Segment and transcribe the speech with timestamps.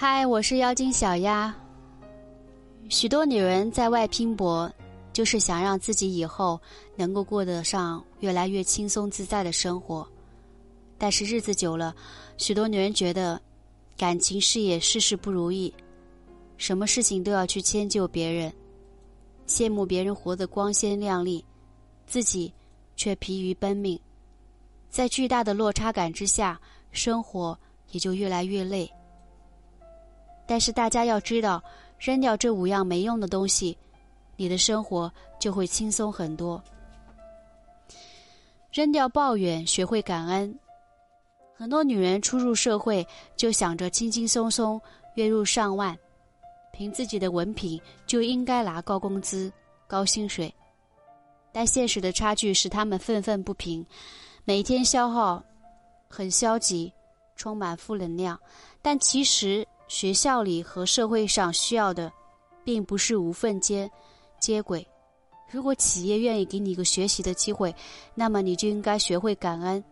[0.00, 1.52] 嗨，我是妖精小丫。
[2.88, 4.72] 许多女人在外拼搏，
[5.12, 6.60] 就是想让自己以后
[6.94, 10.08] 能够过得上越来越轻松自在的生活。
[10.98, 11.92] 但是日子久了，
[12.36, 13.42] 许多女人觉得
[13.96, 15.74] 感情、事业事事不如意，
[16.58, 18.52] 什么事情都要去迁就别人，
[19.48, 21.44] 羡慕别人活得光鲜亮丽，
[22.06, 22.54] 自己
[22.94, 23.98] 却疲于奔命。
[24.88, 26.60] 在巨大的落差感之下，
[26.92, 27.58] 生活
[27.90, 28.88] 也就越来越累。
[30.50, 31.62] 但是大家要知道，
[31.98, 33.76] 扔掉这五样没用的东西，
[34.34, 36.60] 你的生活就会轻松很多。
[38.72, 40.58] 扔掉抱怨，学会感恩。
[41.54, 44.80] 很多女人初入社会就想着轻轻松松
[45.16, 45.94] 月入上万，
[46.72, 49.52] 凭自己的文凭就应该拿高工资、
[49.86, 50.52] 高薪水，
[51.52, 53.84] 但现实的差距使她们愤愤不平，
[54.44, 55.44] 每天消耗，
[56.08, 56.90] 很消极，
[57.36, 58.40] 充满负能量。
[58.80, 59.68] 但其实。
[59.88, 62.12] 学校里和社会上需要的，
[62.62, 63.90] 并不是无缝接
[64.38, 64.86] 接轨。
[65.50, 67.74] 如果企业愿意给你一个学习的机会，
[68.14, 69.82] 那么你就应该学会感恩，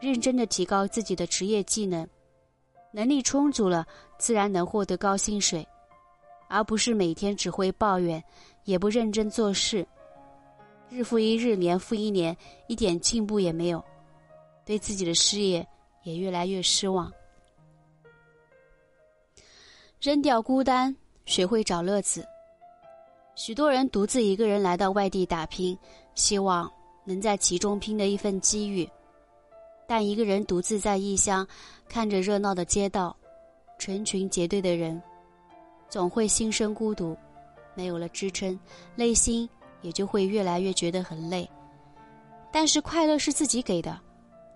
[0.00, 2.08] 认真的提高自己的职业技能，
[2.90, 3.86] 能力充足了，
[4.18, 5.66] 自然能获得高薪水，
[6.48, 8.22] 而不是每天只会抱怨，
[8.64, 9.86] 也不认真做事，
[10.88, 12.34] 日复一日，年复一年，
[12.66, 13.84] 一点进步也没有，
[14.64, 15.66] 对自己的事业
[16.02, 17.12] 也越来越失望。
[20.04, 22.22] 扔掉孤单，学会找乐子。
[23.36, 25.74] 许多人独自一个人来到外地打拼，
[26.14, 26.70] 希望
[27.06, 28.86] 能在其中拼得一份机遇。
[29.88, 31.48] 但一个人独自在异乡，
[31.88, 33.16] 看着热闹的街道，
[33.78, 35.02] 成群结队的人，
[35.88, 37.16] 总会心生孤独，
[37.74, 38.60] 没有了支撑，
[38.94, 39.48] 内心
[39.80, 41.48] 也就会越来越觉得很累。
[42.52, 43.98] 但是快乐是自己给的，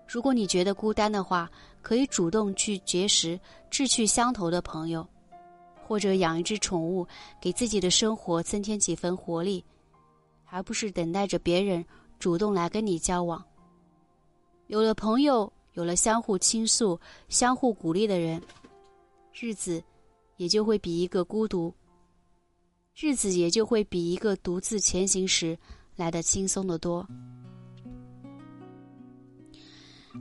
[0.07, 1.49] 如果你觉得孤单的话，
[1.81, 3.39] 可以主动去结识
[3.71, 5.03] 志趣相投的朋友。
[5.89, 7.07] 或者养一只宠物，
[7.41, 9.65] 给自己的生活增添几分活力，
[10.45, 11.83] 而不是等待着别人
[12.19, 13.43] 主动来跟你交往。
[14.67, 18.39] 有了朋友，有了相互倾诉、相互鼓励的人，
[19.33, 19.83] 日子
[20.37, 21.73] 也就会比一个孤独，
[22.95, 25.57] 日子也就会比一个独自前行时
[25.95, 27.03] 来的轻松的多。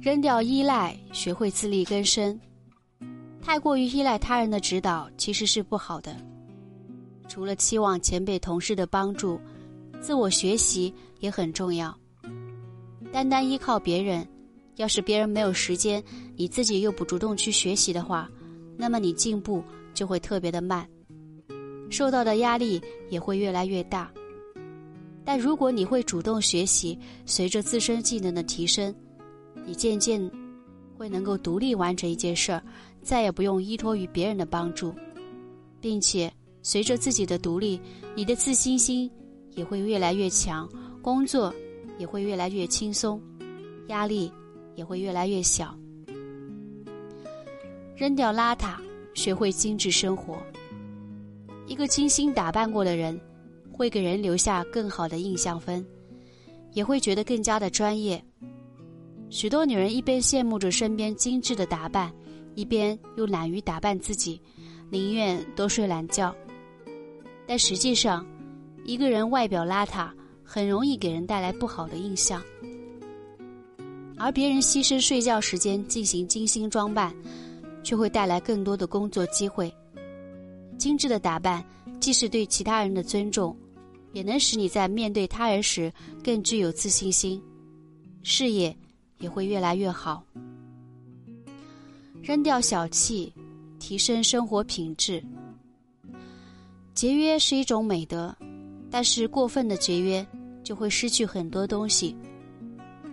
[0.00, 2.40] 扔掉依赖，学会自力更生。
[3.48, 6.14] 太过于依赖他人的指导其实是不好的。
[7.28, 9.40] 除了期望前辈同事的帮助，
[10.02, 11.98] 自我学习也很重要。
[13.10, 14.28] 单单依靠别人，
[14.76, 16.04] 要是别人没有时间，
[16.36, 18.30] 你自己又不主动去学习的话，
[18.76, 20.86] 那么你进步就会特别的慢，
[21.88, 22.78] 受到的压力
[23.08, 24.12] 也会越来越大。
[25.24, 28.94] 但如果你会主动学习，随着自身技能的提升，
[29.64, 30.30] 你渐渐。
[30.98, 32.60] 会能够独立完成一件事儿，
[33.08, 34.94] 再也不用依托于别人的帮助，
[35.80, 36.30] 并且
[36.60, 37.80] 随着自己的独立，
[38.14, 39.10] 你的自信心
[39.54, 40.68] 也会越来越强，
[41.00, 41.50] 工作
[41.96, 43.18] 也会越来越轻松，
[43.86, 44.30] 压力
[44.74, 45.74] 也会越来越小。
[47.96, 48.76] 扔掉邋遢，
[49.14, 50.36] 学会精致生活。
[51.66, 53.18] 一个精心打扮过的人，
[53.72, 55.82] 会给人留下更好的印象分，
[56.74, 58.22] 也会觉得更加的专业。
[59.30, 62.12] 许多女人一边羡慕着身边精致的打扮，
[62.58, 64.42] 一边又懒于打扮自己，
[64.90, 66.34] 宁愿多睡懒觉。
[67.46, 68.26] 但实际上，
[68.84, 70.10] 一个人外表邋遢，
[70.42, 72.42] 很容易给人带来不好的印象。
[74.16, 77.14] 而别人牺牲睡觉时间进行精心装扮，
[77.84, 79.72] 却会带来更多的工作机会。
[80.76, 81.64] 精致的打扮
[82.00, 83.56] 既是对其他人的尊重，
[84.12, 85.92] 也能使你在面对他人时
[86.24, 87.40] 更具有自信心，
[88.24, 88.76] 事业。
[89.20, 90.22] 也会越来越好。
[92.28, 93.32] 扔掉小气，
[93.78, 95.24] 提升生活品质。
[96.92, 98.36] 节约是一种美德，
[98.90, 100.26] 但是过分的节约
[100.62, 102.14] 就会失去很多东西。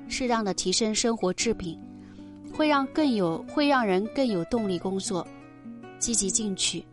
[0.09, 1.79] 适当的提升生活质品，
[2.53, 5.25] 会让更有会让人更有动力工作，
[5.97, 6.85] 积极进取。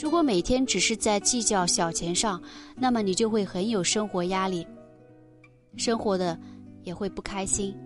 [0.00, 2.40] 如果每天只是在计较小钱上，
[2.76, 4.64] 那么你就会很有生活压力，
[5.76, 6.38] 生活的
[6.84, 7.76] 也会不开心。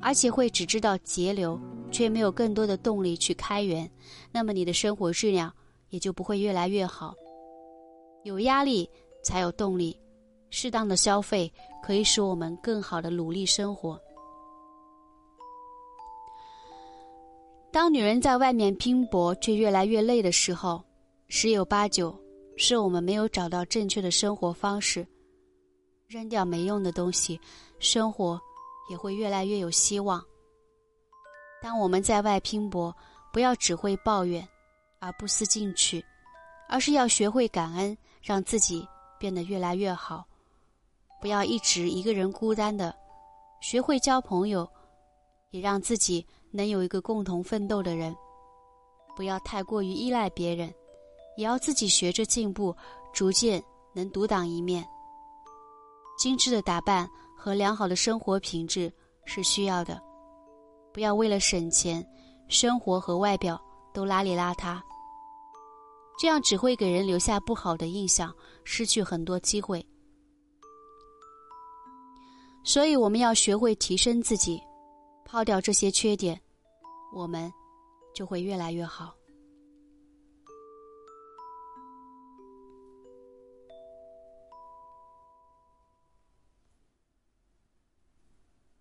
[0.00, 1.56] 而且会只知道节流，
[1.92, 3.88] 却没有更多的动力去开源，
[4.32, 5.52] 那么你的生活质量
[5.90, 7.14] 也就不会越来越好。
[8.24, 8.88] 有压力
[9.22, 9.96] 才有动力，
[10.50, 11.52] 适当的消费
[11.84, 14.00] 可以使我们更好的努力生活。
[17.70, 20.82] 当女人在外面拼搏却越来越累的时候，
[21.28, 22.18] 十有八九
[22.56, 25.06] 是我们没有找到正确的生活方式，
[26.08, 27.38] 扔掉没用的东西，
[27.78, 28.40] 生活。
[28.90, 30.22] 也会越来越有希望。
[31.62, 32.94] 当我们在外拼搏，
[33.32, 34.46] 不要只会抱怨，
[34.98, 36.04] 而不思进取，
[36.68, 38.86] 而是要学会感恩，让自己
[39.16, 40.26] 变得越来越好。
[41.20, 42.92] 不要一直一个人孤单的，
[43.60, 44.68] 学会交朋友，
[45.52, 48.12] 也让自己能有一个共同奋斗的人。
[49.14, 50.74] 不要太过于依赖别人，
[51.36, 52.74] 也要自己学着进步，
[53.12, 53.62] 逐渐
[53.92, 54.84] 能独当一面。
[56.18, 58.92] 精致的打扮和良好的生活品质
[59.24, 60.02] 是需要的，
[60.92, 62.06] 不要为了省钱，
[62.48, 63.60] 生活和外表
[63.94, 64.80] 都邋里邋遢，
[66.18, 68.34] 这样只会给人留下不好的印象，
[68.64, 69.84] 失去很多机会。
[72.64, 74.62] 所以，我们要学会提升自己，
[75.24, 76.40] 抛掉这些缺点，
[77.14, 77.52] 我们
[78.14, 79.14] 就会越来越好。